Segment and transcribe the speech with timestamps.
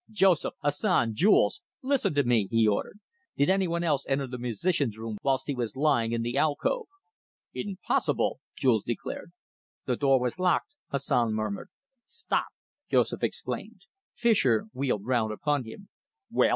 [0.09, 2.99] "Joseph, Hassan, Jules listen to me!" he ordered.
[3.37, 6.87] "Did any one else enter the musicians' room whilst he was lying in the alcove?"
[7.53, 9.31] "Impossible!" Jules declared.
[9.85, 11.69] "The door was locked," Hassan murmured.
[12.01, 12.47] "Stop!"
[12.89, 13.81] Joseph exclaimed.
[14.15, 15.87] Fischer wheeled round upon him.
[16.31, 16.49] "Well?"